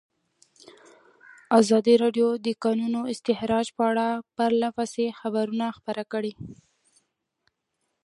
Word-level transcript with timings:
ازادي 1.59 1.95
راډیو 2.03 2.27
د 2.37 2.37
د 2.45 2.47
کانونو 2.63 2.99
استخراج 3.13 3.67
په 3.77 3.83
اړه 3.91 4.07
پرله 4.35 4.69
پسې 4.77 5.05
خبرونه 5.19 5.65
خپاره 5.77 6.03
کړي. 6.11 6.33